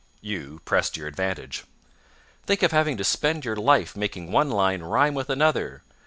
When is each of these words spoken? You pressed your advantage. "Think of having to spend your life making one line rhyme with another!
You 0.19 0.61
pressed 0.65 0.97
your 0.97 1.05
advantage. 1.07 1.63
"Think 2.47 2.63
of 2.63 2.71
having 2.71 2.97
to 2.97 3.03
spend 3.03 3.45
your 3.45 3.55
life 3.55 3.95
making 3.95 4.31
one 4.31 4.49
line 4.49 4.81
rhyme 4.81 5.13
with 5.13 5.29
another! 5.29 5.83